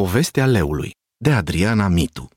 Povestea 0.00 0.46
leului, 0.46 0.90
de 1.16 1.30
Adriana 1.30 1.88
Mitu 1.88 2.28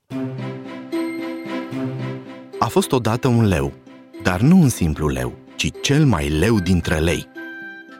A 2.60 2.66
fost 2.66 2.92
odată 2.92 3.28
un 3.28 3.48
leu, 3.48 3.74
dar 4.24 4.40
nu 4.40 4.58
un 4.58 4.70
simplu 4.70 5.08
leu, 5.08 5.38
ci 5.56 5.70
cel 5.82 6.06
mai 6.06 6.30
leu 6.30 6.60
dintre 6.60 6.98
lei. 6.98 7.28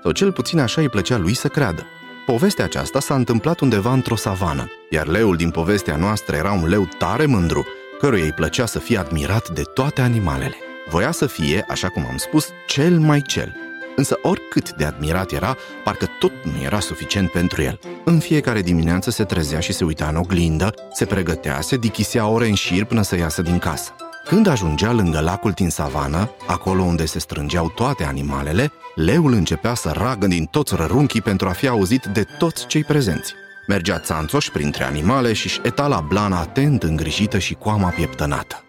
Sau 0.04 0.12
cel 0.12 0.32
puțin 0.32 0.60
așa 0.60 0.82
îi 0.82 0.90
plăcea 0.90 1.18
lui 1.18 1.34
să 1.34 1.48
creadă. 1.48 1.86
Povestea 2.26 2.66
aceasta 2.66 3.00
s-a 3.00 3.16
întâmplat 3.16 3.60
undeva 3.60 3.94
într-o 3.94 4.16
savană, 4.16 4.70
iar 4.90 5.08
leul 5.08 5.36
din 5.36 5.52
povestea 5.52 5.96
noastră 5.96 6.36
era 6.36 6.52
un 6.52 6.68
leu 6.68 6.90
tare 6.98 7.26
mândru, 7.26 7.66
căruia 8.00 8.24
îi 8.24 8.32
plăcea 8.34 8.66
să 8.66 8.80
fie 8.80 8.98
admirat 8.98 9.50
de 9.50 9.62
toate 9.62 10.02
animalele. 10.02 10.56
Voia 10.90 11.12
să 11.12 11.26
fie, 11.26 11.66
așa 11.68 11.90
cum 11.90 12.06
am 12.06 12.18
spus, 12.18 12.50
cel 12.68 13.00
mai 13.00 13.22
cel– 13.22 13.56
Însă 14.00 14.20
oricât 14.22 14.74
de 14.74 14.86
admirat 14.86 15.32
era, 15.32 15.58
parcă 15.84 16.08
tot 16.20 16.32
nu 16.44 16.62
era 16.64 16.80
suficient 16.80 17.32
pentru 17.32 17.62
el. 17.62 17.80
În 18.04 18.20
fiecare 18.20 18.62
dimineață 18.62 19.10
se 19.10 19.24
trezea 19.24 19.60
și 19.60 19.74
se 19.74 19.84
uita 19.84 20.08
în 20.08 20.16
oglindă, 20.16 20.74
se 20.94 21.06
pregătea, 21.06 21.62
se 21.62 21.78
dichisea 21.78 22.28
ore 22.28 22.48
în 22.48 22.54
șir 22.54 22.84
până 22.84 23.02
să 23.02 23.18
iasă 23.18 23.42
din 23.42 23.60
casă. 23.60 23.92
Când 24.26 24.48
ajungea 24.48 24.92
lângă 24.92 25.20
lacul 25.20 25.52
din 25.52 25.70
savană, 25.70 26.30
acolo 26.48 26.82
unde 26.82 27.06
se 27.06 27.20
strângeau 27.20 27.70
toate 27.70 28.04
animalele, 28.04 28.72
leul 28.96 29.34
începea 29.34 29.74
să 29.74 29.92
ragă 29.96 30.28
din 30.28 30.46
toți 30.46 30.76
rărunchii 30.76 31.22
pentru 31.22 31.48
a 31.48 31.52
fi 31.52 31.68
auzit 31.68 32.06
de 32.06 32.26
toți 32.38 32.68
cei 32.68 32.84
prezenți. 32.84 33.34
Mergea 33.68 34.00
țanțoș 34.00 34.50
printre 34.50 34.84
animale 34.84 35.34
și-și 35.34 35.60
etala 35.64 36.00
blana 36.00 36.40
atent 36.40 36.84
îngrijită 36.84 37.38
și 37.38 37.54
coama 37.54 37.90
pieptănată. 37.90 38.67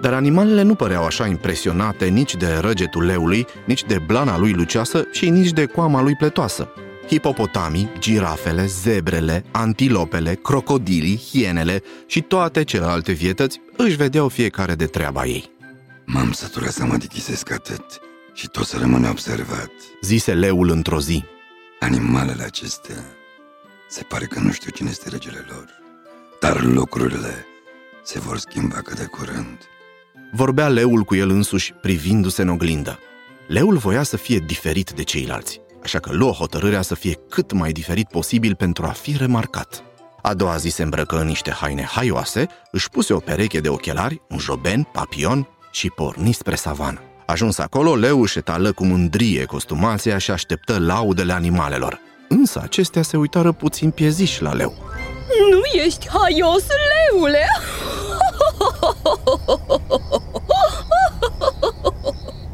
Dar 0.00 0.12
animalele 0.12 0.62
nu 0.62 0.74
păreau 0.74 1.04
așa 1.04 1.26
impresionate 1.26 2.06
nici 2.06 2.34
de 2.34 2.58
răgetul 2.60 3.04
leului, 3.04 3.46
nici 3.66 3.84
de 3.84 3.98
blana 4.06 4.38
lui 4.38 4.52
lucioasă 4.52 5.06
și 5.12 5.28
nici 5.30 5.50
de 5.50 5.64
coama 5.64 6.02
lui 6.02 6.14
pletoasă. 6.14 6.68
Hipopotamii, 7.08 7.90
girafele, 7.98 8.66
zebrele, 8.66 9.44
antilopele, 9.50 10.34
crocodilii, 10.34 11.22
hienele 11.30 11.82
și 12.06 12.20
toate 12.22 12.64
celelalte 12.64 13.12
vietăți 13.12 13.60
își 13.76 13.96
vedeau 13.96 14.28
fiecare 14.28 14.74
de 14.74 14.86
treaba 14.86 15.26
ei. 15.26 15.50
M-am 16.04 16.32
săturat 16.32 16.72
să 16.72 16.84
mă 16.84 16.96
dichisesc 16.96 17.50
atât 17.50 17.84
și 18.34 18.48
tot 18.48 18.66
să 18.66 18.76
rămâne 18.78 19.08
observat. 19.08 19.70
Zise 20.00 20.34
leul 20.34 20.70
într-o 20.70 21.00
zi. 21.00 21.24
Animalele 21.80 22.42
acestea 22.42 23.04
se 23.88 24.02
pare 24.02 24.24
că 24.24 24.40
nu 24.40 24.52
știu 24.52 24.70
cine 24.70 24.88
este 24.90 25.08
regele 25.08 25.44
lor, 25.48 25.66
dar 26.40 26.62
lucrurile 26.62 27.46
se 28.02 28.18
vor 28.18 28.38
schimba 28.38 28.76
cât 28.76 28.98
de 28.98 29.04
curând. 29.04 29.58
Vorbea 30.32 30.68
leul 30.68 31.02
cu 31.02 31.14
el 31.14 31.30
însuși, 31.30 31.72
privindu-se 31.72 32.42
în 32.42 32.48
oglindă. 32.48 32.98
Leul 33.46 33.76
voia 33.76 34.02
să 34.02 34.16
fie 34.16 34.38
diferit 34.38 34.90
de 34.90 35.02
ceilalți, 35.02 35.60
așa 35.82 35.98
că 35.98 36.12
luă 36.12 36.30
hotărârea 36.30 36.82
să 36.82 36.94
fie 36.94 37.18
cât 37.28 37.52
mai 37.52 37.72
diferit 37.72 38.08
posibil 38.08 38.54
pentru 38.54 38.84
a 38.84 38.90
fi 38.90 39.16
remarcat. 39.16 39.82
A 40.22 40.34
doua 40.34 40.56
zi 40.56 40.68
se 40.68 40.82
îmbrăcă 40.82 41.20
în 41.20 41.26
niște 41.26 41.50
haine 41.50 41.82
haioase, 41.82 42.46
își 42.70 42.90
puse 42.90 43.12
o 43.12 43.18
pereche 43.18 43.60
de 43.60 43.68
ochelari, 43.68 44.22
un 44.28 44.38
joben, 44.38 44.88
papion 44.92 45.48
și 45.70 45.88
porni 45.88 46.32
spre 46.32 46.54
savană. 46.54 47.00
Ajuns 47.26 47.58
acolo, 47.58 47.94
leu 47.94 48.22
își 48.22 48.38
etală 48.38 48.72
cu 48.72 48.84
mândrie 48.84 49.44
costumația 49.44 50.18
și 50.18 50.30
așteptă 50.30 50.78
laudele 50.78 51.32
animalelor. 51.32 52.00
Însă 52.28 52.60
acestea 52.62 53.02
se 53.02 53.16
uitară 53.16 53.52
puțin 53.52 53.90
pieziși 53.90 54.42
la 54.42 54.52
leu. 54.52 54.74
Nu 55.50 55.80
ești 55.84 56.08
haios, 56.08 56.66
leule! 56.66 57.46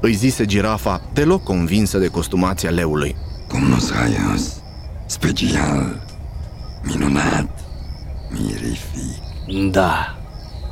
Îi 0.05 0.12
zise 0.12 0.44
girafa, 0.44 1.10
deloc 1.12 1.42
convinsă 1.42 1.98
de 1.98 2.08
costumația 2.08 2.70
leului. 2.70 3.16
Cum 3.48 3.62
nu 3.62 3.77
haios, 3.94 4.62
special, 5.06 6.02
minunat, 6.83 7.61
mirific. 8.30 9.70
Da, 9.70 10.19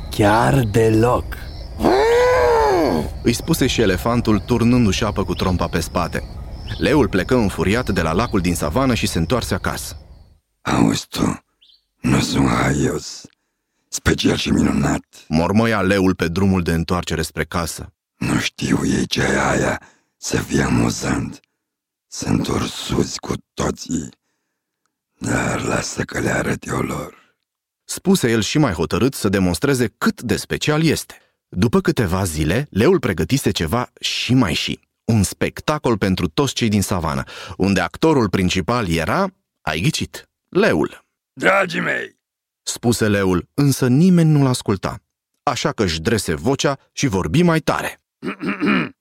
chiar 0.09 0.59
deloc. 0.59 1.25
Îi 3.23 3.33
spuse 3.33 3.67
și 3.67 3.81
elefantul, 3.81 4.39
turnându-și 4.39 5.03
apă 5.03 5.23
cu 5.23 5.33
trompa 5.33 5.67
pe 5.67 5.79
spate. 5.79 6.23
Leul 6.77 7.07
plecă 7.07 7.35
înfuriat 7.35 7.89
de 7.89 8.01
la 8.01 8.11
lacul 8.11 8.39
din 8.39 8.55
savană 8.55 8.93
și 8.93 9.07
se 9.07 9.17
întoarse 9.17 9.53
acasă. 9.53 9.97
Auzi 10.61 11.07
tu, 11.07 11.43
nu 12.01 12.19
sunt 12.19 12.47
haios, 12.47 13.25
special 13.87 14.35
și 14.35 14.49
minunat. 14.49 15.05
Mormăia 15.27 15.81
leul 15.81 16.15
pe 16.15 16.27
drumul 16.27 16.61
de 16.61 16.73
întoarcere 16.73 17.21
spre 17.21 17.43
casă. 17.43 17.93
Nu 18.27 18.39
știu 18.39 18.85
ei 18.85 19.05
ce 19.05 19.21
e 19.21 19.39
aia 19.39 19.81
să 20.17 20.37
fie 20.37 20.61
amuzant. 20.61 21.39
Sunt 22.07 22.47
ursuți 22.47 23.19
cu 23.19 23.33
toții, 23.53 24.09
dar 25.17 25.61
lasă 25.61 26.03
că 26.03 26.19
le 26.19 26.29
arăt 26.29 26.67
eu 26.67 26.81
lor. 26.81 27.35
Spuse 27.83 28.29
el 28.29 28.41
și 28.41 28.57
mai 28.57 28.73
hotărât 28.73 29.13
să 29.13 29.29
demonstreze 29.29 29.87
cât 29.97 30.21
de 30.21 30.35
special 30.35 30.83
este. 30.83 31.15
După 31.47 31.81
câteva 31.81 32.23
zile, 32.23 32.67
leul 32.69 32.99
pregătise 32.99 33.51
ceva 33.51 33.91
și 33.99 34.33
mai 34.33 34.53
și. 34.53 34.79
Un 35.03 35.23
spectacol 35.23 35.97
pentru 35.97 36.27
toți 36.27 36.53
cei 36.53 36.69
din 36.69 36.81
savană, 36.81 37.23
unde 37.57 37.79
actorul 37.79 38.29
principal 38.29 38.89
era, 38.89 39.33
ai 39.61 39.79
ghicit, 39.79 40.29
leul. 40.49 41.05
Dragii 41.33 41.79
mei, 41.79 42.17
spuse 42.61 43.07
leul, 43.07 43.49
însă 43.53 43.87
nimeni 43.87 44.29
nu-l 44.29 44.47
asculta. 44.47 44.97
Așa 45.43 45.71
că 45.71 45.83
își 45.83 46.01
drese 46.01 46.33
vocea 46.33 46.77
și 46.91 47.07
vorbi 47.07 47.41
mai 47.41 47.59
tare. 47.59 47.97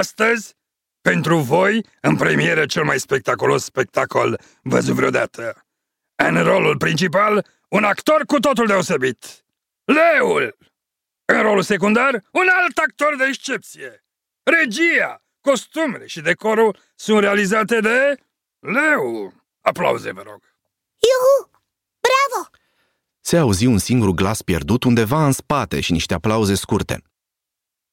Astăzi, 0.00 0.54
pentru 1.00 1.38
voi, 1.38 1.86
în 2.00 2.16
premieră 2.16 2.66
cel 2.66 2.84
mai 2.84 2.98
spectaculos 3.00 3.64
spectacol 3.64 4.40
văzut 4.62 4.94
vreodată. 4.94 5.66
În 6.14 6.42
rolul 6.42 6.76
principal, 6.76 7.46
un 7.68 7.84
actor 7.84 8.24
cu 8.26 8.40
totul 8.40 8.66
deosebit. 8.66 9.44
Leul! 9.84 10.56
În 11.24 11.42
rolul 11.42 11.62
secundar, 11.62 12.24
un 12.32 12.46
alt 12.62 12.76
actor 12.76 13.16
de 13.16 13.24
excepție. 13.24 14.04
Regia, 14.42 15.22
costumele 15.40 16.06
și 16.06 16.20
decorul 16.20 16.78
sunt 16.94 17.20
realizate 17.20 17.80
de 17.80 18.16
Leu. 18.58 19.32
Aplauze, 19.60 20.12
vă 20.12 20.22
rog. 20.22 20.40
Iuhu! 20.98 21.50
Bravo! 22.00 22.48
Se 23.20 23.36
auzi 23.36 23.66
un 23.66 23.78
singur 23.78 24.10
glas 24.10 24.42
pierdut 24.42 24.84
undeva 24.84 25.26
în 25.26 25.32
spate 25.32 25.80
și 25.80 25.92
niște 25.92 26.14
aplauze 26.14 26.54
scurte. 26.54 27.02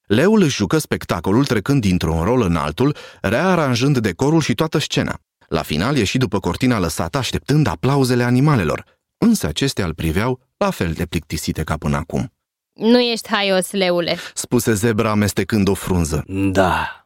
Leul 0.05 0.41
își 0.41 0.55
jucă 0.55 0.77
spectacolul 0.77 1.45
trecând 1.45 1.81
dintr-un 1.81 2.23
rol 2.23 2.41
în 2.41 2.55
altul, 2.55 2.95
rearanjând 3.21 3.97
decorul 3.97 4.41
și 4.41 4.53
toată 4.53 4.77
scena. 4.77 5.19
La 5.47 5.61
final 5.61 5.97
ieși 5.97 6.17
după 6.17 6.39
cortina 6.39 6.79
lăsată 6.79 7.17
așteptând 7.17 7.67
aplauzele 7.67 8.23
animalelor, 8.23 8.85
însă 9.17 9.47
acestea 9.47 9.85
îl 9.85 9.93
priveau 9.93 10.39
la 10.57 10.69
fel 10.69 10.91
de 10.91 11.05
plictisite 11.05 11.63
ca 11.63 11.77
până 11.77 11.97
acum. 11.97 12.33
Nu 12.73 12.99
ești 12.99 13.29
haios, 13.29 13.71
leule, 13.71 14.17
spuse 14.33 14.73
zebra 14.73 15.09
amestecând 15.09 15.67
o 15.67 15.73
frunză. 15.73 16.23
Da, 16.27 17.05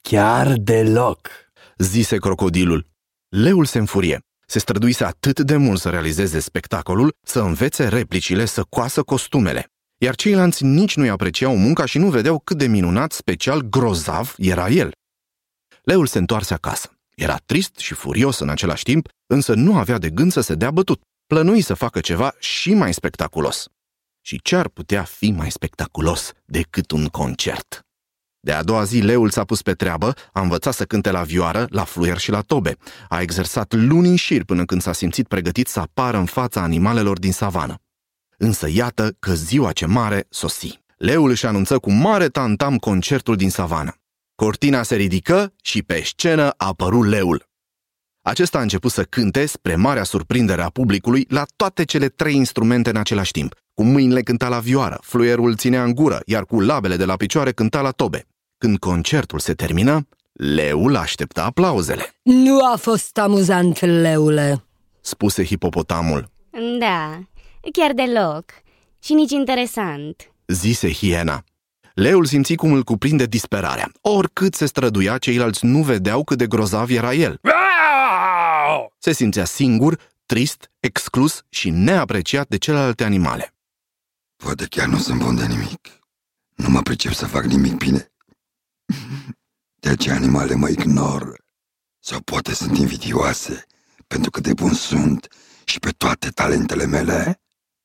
chiar 0.00 0.52
deloc, 0.56 1.28
zise 1.76 2.16
crocodilul. 2.16 2.86
Leul 3.28 3.64
se 3.64 3.78
înfurie. 3.78 4.20
Se 4.46 4.58
străduise 4.58 5.04
atât 5.04 5.40
de 5.40 5.56
mult 5.56 5.80
să 5.80 5.88
realizeze 5.88 6.40
spectacolul, 6.40 7.14
să 7.22 7.40
învețe 7.40 7.88
replicile, 7.88 8.44
să 8.44 8.62
coasă 8.68 9.02
costumele 9.02 9.71
iar 10.02 10.14
ceilalți 10.14 10.64
nici 10.64 10.96
nu-i 10.96 11.08
apreciau 11.08 11.56
munca 11.56 11.84
și 11.84 11.98
nu 11.98 12.10
vedeau 12.10 12.38
cât 12.38 12.58
de 12.58 12.66
minunat, 12.66 13.12
special, 13.12 13.60
grozav 13.60 14.34
era 14.38 14.68
el. 14.68 14.92
Leul 15.82 16.06
se 16.06 16.18
întoarse 16.18 16.54
acasă. 16.54 16.98
Era 17.14 17.36
trist 17.36 17.76
și 17.78 17.94
furios 17.94 18.38
în 18.38 18.48
același 18.48 18.82
timp, 18.82 19.08
însă 19.26 19.54
nu 19.54 19.76
avea 19.76 19.98
de 19.98 20.10
gând 20.10 20.32
să 20.32 20.40
se 20.40 20.54
dea 20.54 20.70
bătut. 20.70 21.00
Plănui 21.26 21.60
să 21.60 21.74
facă 21.74 22.00
ceva 22.00 22.32
și 22.38 22.74
mai 22.74 22.94
spectaculos. 22.94 23.66
Și 24.20 24.40
ce 24.42 24.56
ar 24.56 24.68
putea 24.68 25.02
fi 25.02 25.30
mai 25.30 25.50
spectaculos 25.50 26.32
decât 26.44 26.90
un 26.90 27.06
concert? 27.06 27.80
De 28.40 28.52
a 28.52 28.62
doua 28.62 28.84
zi, 28.84 28.98
leul 28.98 29.30
s-a 29.30 29.44
pus 29.44 29.62
pe 29.62 29.72
treabă, 29.72 30.14
a 30.32 30.40
învățat 30.40 30.74
să 30.74 30.84
cânte 30.84 31.10
la 31.10 31.22
vioară, 31.22 31.66
la 31.70 31.84
fluier 31.84 32.18
și 32.18 32.30
la 32.30 32.40
tobe. 32.40 32.76
A 33.08 33.20
exersat 33.20 33.72
luni 33.72 34.08
în 34.08 34.16
șir 34.16 34.44
până 34.44 34.64
când 34.64 34.82
s-a 34.82 34.92
simțit 34.92 35.28
pregătit 35.28 35.66
să 35.66 35.80
apară 35.80 36.16
în 36.16 36.26
fața 36.26 36.60
animalelor 36.60 37.18
din 37.18 37.32
savană. 37.32 37.81
Însă 38.44 38.68
iată 38.70 39.16
că 39.18 39.34
ziua 39.34 39.72
ce 39.72 39.86
mare 39.86 40.26
sosi. 40.28 40.80
Leul 40.96 41.30
își 41.30 41.46
anunță 41.46 41.78
cu 41.78 41.92
mare 41.92 42.28
tantam 42.28 42.76
concertul 42.76 43.36
din 43.36 43.50
savană. 43.50 43.94
Cortina 44.34 44.82
se 44.82 44.94
ridică 44.96 45.52
și 45.62 45.82
pe 45.82 46.02
scenă 46.04 46.48
a 46.48 46.66
apărut 46.66 47.06
leul. 47.06 47.48
Acesta 48.22 48.58
a 48.58 48.62
început 48.62 48.90
să 48.90 49.02
cânte, 49.02 49.46
spre 49.46 49.76
marea 49.76 50.02
surprindere 50.02 50.62
a 50.62 50.68
publicului, 50.68 51.26
la 51.28 51.44
toate 51.56 51.84
cele 51.84 52.08
trei 52.08 52.34
instrumente 52.34 52.90
în 52.90 52.96
același 52.96 53.30
timp. 53.30 53.54
Cu 53.74 53.82
mâinile 53.82 54.22
cânta 54.22 54.48
la 54.48 54.58
vioară, 54.58 54.98
fluierul 55.02 55.56
ținea 55.56 55.84
în 55.84 55.94
gură, 55.94 56.20
iar 56.26 56.44
cu 56.44 56.60
labele 56.60 56.96
de 56.96 57.04
la 57.04 57.16
picioare 57.16 57.52
cânta 57.52 57.80
la 57.80 57.90
tobe. 57.90 58.26
Când 58.58 58.78
concertul 58.78 59.38
se 59.38 59.54
termină, 59.54 60.08
leul 60.32 60.96
aștepta 60.96 61.44
aplauzele. 61.44 62.14
Nu 62.22 62.58
a 62.72 62.76
fost 62.76 63.18
amuzant, 63.18 63.80
leule, 63.80 64.64
spuse 65.00 65.44
hipopotamul. 65.44 66.30
Da, 66.78 67.22
Chiar 67.70 67.92
deloc. 67.92 68.44
Și 69.02 69.14
nici 69.14 69.30
interesant. 69.30 70.32
Zise 70.46 70.92
hiena. 70.92 71.44
Leul 71.94 72.24
simți 72.24 72.54
cum 72.54 72.72
îl 72.72 72.82
cuprinde 72.82 73.26
disperarea. 73.26 73.92
Oricât 74.00 74.54
se 74.54 74.66
străduia, 74.66 75.18
ceilalți 75.18 75.64
nu 75.64 75.82
vedeau 75.82 76.24
cât 76.24 76.38
de 76.38 76.46
grozav 76.46 76.90
era 76.90 77.14
el. 77.14 77.40
Se 78.98 79.12
simțea 79.12 79.44
singur, 79.44 79.98
trist, 80.26 80.70
exclus 80.80 81.42
și 81.48 81.70
neapreciat 81.70 82.48
de 82.48 82.58
celelalte 82.58 83.04
animale. 83.04 83.54
Poate 84.36 84.66
chiar 84.66 84.86
nu 84.86 84.98
sunt 84.98 85.18
bun 85.22 85.36
de 85.36 85.46
nimic. 85.46 85.88
Nu 86.54 86.68
mă 86.68 86.82
pricep 86.82 87.12
să 87.12 87.26
fac 87.26 87.44
nimic 87.44 87.72
bine. 87.72 88.12
De 89.74 89.88
aceea 89.88 90.14
animale 90.14 90.54
mă 90.54 90.68
ignor. 90.68 91.44
Sau 91.98 92.20
poate 92.20 92.54
sunt 92.54 92.78
invidioase 92.78 93.66
pentru 94.06 94.30
că 94.30 94.40
de 94.40 94.52
bun 94.54 94.72
sunt 94.72 95.28
și 95.64 95.78
pe 95.78 95.90
toate 95.90 96.28
talentele 96.28 96.86
mele. 96.86 97.40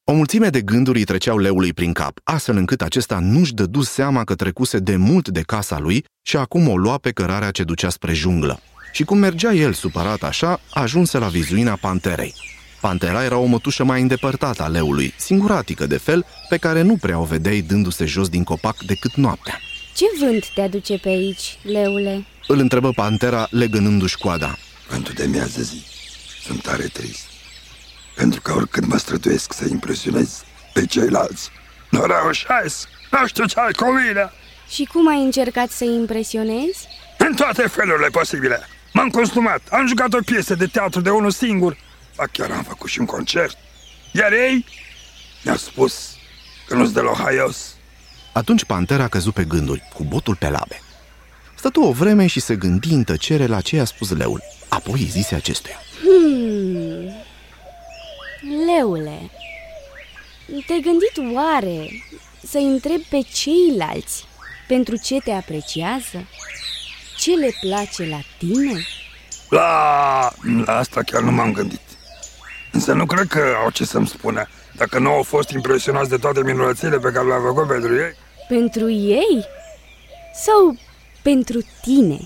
O 0.09 0.13
mulțime 0.13 0.50
de 0.50 0.62
gânduri 0.62 0.98
îi 0.98 1.04
treceau 1.04 1.38
leului 1.38 1.74
prin 1.74 1.94
cap, 1.94 2.19
astfel 2.24 2.57
încât 2.57 2.81
acesta 2.81 3.19
nu-și 3.19 3.54
dădu 3.54 3.81
seama 3.81 4.24
că 4.24 4.36
trecuse 4.36 4.77
de 4.77 4.95
mult 4.95 5.30
de 5.30 5.42
casa 5.42 5.80
lui 5.80 6.06
și 6.21 6.38
acum 6.38 6.68
o 6.68 6.77
lua 6.77 6.98
pe 6.98 7.12
cărarea 7.12 7.51
ce 7.51 7.63
ducea 7.63 7.89
spre 7.89 8.13
junglă. 8.13 8.59
Și 8.92 9.04
cum 9.04 9.18
mergea 9.18 9.54
el 9.54 9.74
supărat 9.74 10.24
așa, 10.24 10.59
ajunse 10.74 11.18
la 11.18 11.27
vizuina 11.27 11.77
panterei. 11.81 12.33
Pantera 12.81 13.24
era 13.24 13.38
o 13.38 13.45
mătușă 13.45 13.83
mai 13.83 14.01
îndepărtată 14.01 14.63
a 14.63 14.68
leului, 14.68 15.13
singuratică 15.18 15.86
de 15.86 15.98
fel, 15.98 16.25
pe 16.50 16.57
care 16.57 16.81
nu 16.81 16.95
prea 16.95 17.19
o 17.19 17.24
vedeai 17.24 17.62
dându-se 17.62 18.06
jos 18.06 18.30
din 18.30 18.44
copac 18.44 18.83
decât 18.86 19.15
noaptea. 19.15 19.59
Ce 19.95 20.06
vânt 20.19 20.54
te 20.54 20.62
aduce 20.62 20.98
pe 20.98 21.09
aici, 21.09 21.57
leule? 21.63 22.25
Îl 22.48 22.59
întrebă 22.59 22.92
pantera 22.92 23.48
legănându-și 23.50 24.18
coada. 24.18 24.57
Pentru 24.89 25.13
de 25.13 25.25
miază 25.25 25.62
zi 25.62 25.83
sunt 26.45 26.62
tare 26.62 26.83
trist. 26.83 27.37
Pentru 28.18 28.42
că 28.42 28.54
oricând 28.54 28.88
mă 28.88 28.98
străduiesc 28.98 29.54
să 29.54 29.66
impresionez 29.69 30.44
pe 30.74 30.86
ceilalți, 30.86 31.50
nu 31.90 32.06
reușesc. 32.06 32.88
Nu 33.12 33.28
știu 33.28 33.46
ce 33.46 33.60
ai 33.60 33.72
cu 33.72 33.86
mine. 33.86 34.31
Și 34.69 34.84
cum 34.94 35.08
ai 35.08 35.24
încercat 35.24 35.69
să 35.69 35.84
impresionezi? 35.84 36.88
În 37.18 37.34
toate 37.36 37.68
felurile 37.68 38.08
posibile. 38.08 38.60
M-am 38.94 39.10
costumat, 39.10 39.62
am 39.72 39.88
jucat 39.88 40.14
o 40.14 40.19
piesă 40.25 40.56
de 40.56 40.66
teatru 40.66 41.02
de 41.02 41.10
unul 41.10 41.31
singur, 41.31 41.78
ba 42.16 42.24
chiar 42.31 42.52
am 42.52 42.64
făcut 42.64 42.90
și 42.90 43.00
un 43.00 43.06
concert. 43.06 43.58
Iar 44.12 44.31
ei 44.31 44.66
mi-au 45.44 45.58
spus 45.58 46.16
că 46.68 46.75
nu-s 46.75 46.92
deloc 46.92 47.18
haios. 47.18 47.75
Atunci 48.34 48.64
pantera 48.64 49.04
a 49.04 49.08
căzut 49.08 49.34
pe 49.34 49.44
gânduri, 49.44 49.84
cu 49.94 50.04
botul 50.04 50.36
pe 50.36 50.50
labe. 50.50 50.81
Stătu 51.56 51.81
o 51.81 51.92
vreme 51.92 52.28
și 52.28 52.40
se 52.40 52.56
gândi 52.56 52.94
în 52.94 53.04
tăcere 53.04 53.46
la 53.46 53.62
ce 53.62 53.75
i-a 53.75 53.86
spus 53.86 54.12
leul. 54.12 54.42
Apoi 54.68 55.00
îi 55.00 55.06
zise 55.06 55.36
acestuia. 55.36 55.75
Hmm. 56.02 56.87
Leule, 58.78 59.32
te-ai 60.66 60.80
gândit 60.80 61.36
oare 61.36 61.90
să 62.44 62.58
întrebi 62.58 63.06
pe 63.10 63.20
ceilalți 63.34 64.26
pentru 64.68 64.96
ce 64.96 65.18
te 65.24 65.32
apreciază? 65.32 66.28
Ce 67.18 67.32
le 67.32 67.50
place 67.62 68.06
la 68.10 68.20
tine? 68.38 68.86
La, 69.50 70.32
la 70.66 70.78
asta 70.78 71.02
chiar 71.04 71.22
nu 71.22 71.32
m-am 71.32 71.52
gândit. 71.52 71.82
Însă 72.72 72.94
nu 72.94 73.06
cred 73.06 73.28
că 73.28 73.56
au 73.64 73.70
ce 73.70 73.86
să-mi 73.86 74.08
spună 74.08 74.48
dacă 74.76 75.00
nu 75.00 75.10
au 75.10 75.24
fost 75.24 75.50
impresionați 75.50 76.10
de 76.10 76.18
toate 76.18 76.44
minunățile 76.44 77.00
pe 77.00 77.12
care 77.12 77.28
le-am 77.28 77.42
făcut 77.42 77.68
pentru 77.68 77.96
ei. 77.96 78.16
Pentru 78.48 78.92
ei? 78.92 79.46
Sau 80.46 80.78
pentru 81.22 81.60
tine? 81.82 82.18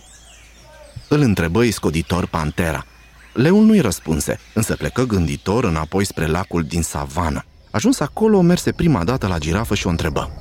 Îl 1.07 1.21
întrebă 1.21 1.63
iscoditor 1.63 2.27
pantera. 2.27 2.85
Leul 3.33 3.63
nu-i 3.63 3.79
răspunse, 3.79 4.39
însă 4.53 4.75
plecă 4.75 5.03
gânditor 5.03 5.63
înapoi 5.63 6.05
spre 6.05 6.25
lacul 6.25 6.63
din 6.63 6.81
savană. 6.81 7.45
Ajuns 7.71 7.99
acolo, 7.99 8.41
merse 8.41 8.71
prima 8.71 9.03
dată 9.03 9.27
la 9.27 9.37
girafă 9.37 9.75
și 9.75 9.87
o 9.87 9.89
întrebă. 9.89 10.31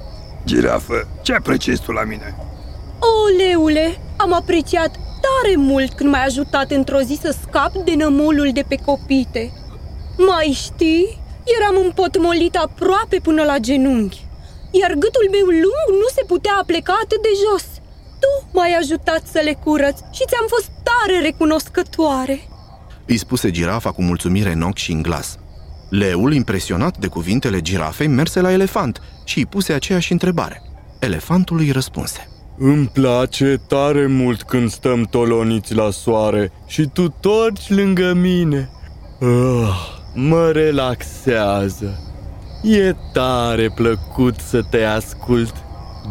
Girafă, 0.44 1.08
ce 1.22 1.34
apreciezi 1.34 1.82
tu 1.82 1.92
la 1.92 2.04
mine? 2.04 2.36
O, 2.98 3.36
leule, 3.36 4.00
am 4.16 4.32
apreciat 4.32 4.90
tare 4.94 5.56
mult 5.56 5.92
când 5.92 6.10
m-ai 6.10 6.24
ajutat 6.24 6.70
într-o 6.70 7.00
zi 7.00 7.18
să 7.22 7.36
scap 7.42 7.72
de 7.84 7.94
nămolul 7.94 8.50
de 8.52 8.64
pe 8.68 8.76
copite. 8.84 9.52
Mai 10.16 10.58
știi? 10.64 11.22
Eram 11.58 11.84
împotmolit 11.84 12.56
aproape 12.56 13.18
până 13.22 13.42
la 13.42 13.58
genunchi, 13.58 14.26
iar 14.70 14.92
gâtul 14.92 15.28
meu 15.30 15.46
lung 15.46 15.86
nu 16.02 16.08
se 16.14 16.22
putea 16.26 16.52
apleca 16.60 16.98
atât 17.02 17.22
de 17.22 17.32
jos. 17.44 17.64
Tu 18.20 18.46
m-ai 18.52 18.72
ajutat 18.80 19.22
să 19.32 19.40
le 19.44 19.52
curăț 19.64 19.98
și 19.98 20.24
ți-am 20.28 20.46
fost 20.48 20.70
tare 20.88 21.20
recunoscătoare. 21.20 22.49
Îi 23.10 23.16
spuse 23.16 23.50
girafa 23.50 23.92
cu 23.92 24.02
mulțumire 24.02 24.52
în 24.52 24.62
ochi 24.62 24.76
și 24.76 24.92
în 24.92 25.02
glas. 25.02 25.38
Leul, 25.88 26.32
impresionat 26.32 26.98
de 26.98 27.06
cuvintele 27.06 27.60
girafei, 27.60 28.06
merse 28.06 28.40
la 28.40 28.52
elefant 28.52 29.00
și 29.24 29.38
îi 29.38 29.46
puse 29.46 29.72
aceeași 29.72 30.12
întrebare. 30.12 30.62
Elefantul 31.00 31.58
îi 31.58 31.70
răspunse. 31.70 32.28
Îmi 32.58 32.86
place 32.92 33.60
tare 33.68 34.06
mult 34.06 34.42
când 34.42 34.70
stăm 34.70 35.02
toloniți 35.02 35.74
la 35.74 35.90
soare 35.90 36.52
și 36.66 36.88
tu 36.92 37.08
torci 37.08 37.68
lângă 37.68 38.12
mine. 38.14 38.70
Oh, 39.20 40.00
mă 40.14 40.50
relaxează. 40.52 41.98
E 42.62 42.94
tare 43.12 43.70
plăcut 43.74 44.34
să 44.38 44.62
te 44.62 44.82
ascult. 44.82 45.54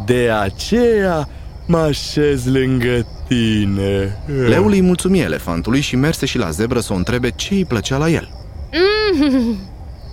De 0.06 0.30
aceea 0.42 1.28
mă 1.66 1.78
așez 1.78 2.46
lângă 2.46 3.06
tine. 3.30 4.18
Leul 4.26 4.70
îi 4.70 4.80
mulțumi 4.80 5.20
elefantului 5.20 5.80
și 5.80 5.96
merse 5.96 6.26
și 6.26 6.38
la 6.38 6.50
zebră 6.50 6.80
să 6.80 6.92
o 6.92 6.96
întrebe 6.96 7.30
ce 7.30 7.54
îi 7.54 7.64
plăcea 7.64 7.96
la 7.96 8.08
el. 8.08 8.28
Mm, 8.72 9.56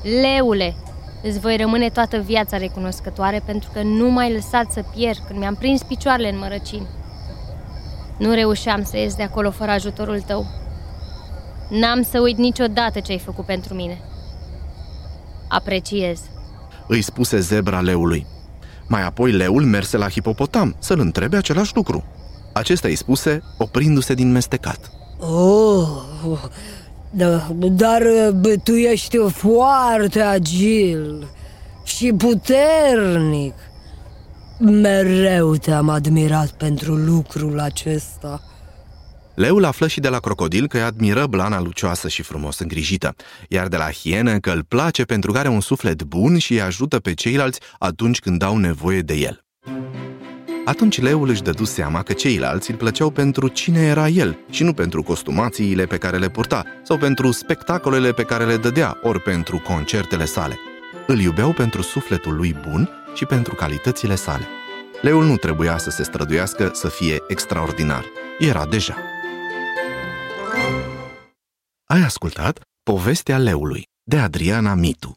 leule, 0.21 0.75
îți 1.23 1.39
voi 1.39 1.57
rămâne 1.57 1.89
toată 1.89 2.17
viața 2.17 2.57
recunoscătoare 2.57 3.41
pentru 3.45 3.69
că 3.73 3.81
nu 3.81 4.09
m-ai 4.09 4.33
lăsat 4.33 4.71
să 4.71 4.83
pierd 4.95 5.17
când 5.27 5.39
mi-am 5.39 5.55
prins 5.55 5.83
picioarele 5.83 6.29
în 6.29 6.37
mărăcini. 6.37 6.87
Nu 8.19 8.33
reușeam 8.33 8.83
să 8.83 8.97
ies 8.97 9.15
de 9.15 9.23
acolo 9.23 9.51
fără 9.51 9.71
ajutorul 9.71 10.19
tău. 10.19 10.45
N-am 11.69 12.01
să 12.01 12.19
uit 12.19 12.37
niciodată 12.37 12.99
ce 12.99 13.11
ai 13.11 13.19
făcut 13.19 13.45
pentru 13.45 13.73
mine. 13.73 14.01
Apreciez. 15.47 16.19
Îi 16.87 17.01
spuse 17.01 17.39
zebra 17.39 17.79
leului. 17.79 18.25
Mai 18.87 19.03
apoi 19.03 19.31
leul 19.31 19.65
merse 19.65 19.97
la 19.97 20.09
hipopotam 20.09 20.75
să-l 20.79 20.99
întrebe 20.99 21.37
același 21.37 21.75
lucru. 21.75 22.16
Acesta 22.57 22.87
îi 22.87 22.95
spuse, 22.95 23.43
oprindu-se 23.57 24.13
din 24.13 24.31
mestecat. 24.31 24.91
Oh, 25.19 25.87
da, 27.09 27.47
dar 27.71 28.03
bă, 28.35 28.55
tu 28.63 28.71
ești 28.71 29.17
foarte 29.17 30.19
agil 30.19 31.27
și 31.83 32.13
puternic. 32.17 33.53
Mereu 34.59 35.55
te-am 35.55 35.89
admirat 35.89 36.49
pentru 36.51 36.95
lucrul 36.95 37.59
acesta. 37.59 38.41
Leul 39.35 39.65
află 39.65 39.87
și 39.87 39.99
de 39.99 40.09
la 40.09 40.19
crocodil 40.19 40.67
că 40.67 40.77
îi 40.77 40.83
admiră 40.83 41.27
blana 41.27 41.61
lucioasă 41.61 42.07
și 42.07 42.21
frumos 42.21 42.59
îngrijită, 42.59 43.15
iar 43.49 43.67
de 43.67 43.77
la 43.77 43.91
hienă 43.91 44.39
că 44.39 44.51
îl 44.51 44.63
place 44.63 45.03
pentru 45.03 45.31
că 45.31 45.37
are 45.37 45.49
un 45.49 45.61
suflet 45.61 46.03
bun 46.03 46.37
și 46.37 46.51
îi 46.51 46.61
ajută 46.61 46.99
pe 46.99 47.13
ceilalți 47.13 47.59
atunci 47.79 48.19
când 48.19 48.41
au 48.41 48.57
nevoie 48.57 49.01
de 49.01 49.13
el. 49.13 49.45
Atunci 50.67 51.01
leul 51.01 51.29
își 51.29 51.41
dădu 51.41 51.63
seama 51.63 52.03
că 52.03 52.13
ceilalți 52.13 52.71
îl 52.71 52.77
plăceau 52.77 53.09
pentru 53.09 53.47
cine 53.47 53.79
era 53.79 54.07
el 54.07 54.37
și 54.49 54.63
nu 54.63 54.73
pentru 54.73 55.03
costumațiile 55.03 55.85
pe 55.85 55.97
care 55.97 56.17
le 56.17 56.29
purta 56.29 56.63
sau 56.83 56.97
pentru 56.97 57.31
spectacolele 57.31 58.11
pe 58.11 58.23
care 58.23 58.45
le 58.45 58.57
dădea, 58.57 58.97
ori 59.03 59.19
pentru 59.19 59.59
concertele 59.59 60.25
sale. 60.25 60.59
Îl 61.07 61.19
iubeau 61.19 61.51
pentru 61.53 61.81
sufletul 61.81 62.35
lui 62.35 62.55
bun 62.67 62.89
și 63.13 63.25
pentru 63.25 63.55
calitățile 63.55 64.15
sale. 64.15 64.47
Leul 65.01 65.25
nu 65.25 65.35
trebuia 65.35 65.77
să 65.77 65.89
se 65.89 66.03
străduiască 66.03 66.71
să 66.73 66.87
fie 66.87 67.23
extraordinar. 67.27 68.05
Era 68.39 68.65
deja. 68.65 68.97
Ai 71.85 72.01
ascultat 72.01 72.59
Povestea 72.83 73.37
leului 73.37 73.87
de 74.03 74.17
Adriana 74.17 74.73
Mitu 74.73 75.15